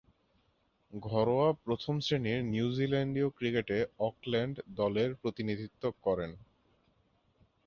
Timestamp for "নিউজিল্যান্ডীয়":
2.45-3.29